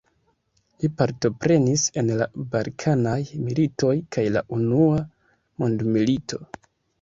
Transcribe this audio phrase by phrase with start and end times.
[0.83, 5.05] Li partoprenis en la Balkanaj militoj kaj la Unua
[5.63, 6.43] Mondmilito.